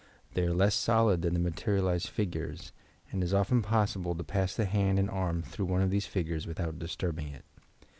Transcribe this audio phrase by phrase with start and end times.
[0.33, 2.71] They are less solid than the materialized figures,
[3.11, 6.07] and it is often possible to pass the hand and arm through one of these
[6.07, 7.45] figures without disturbing it.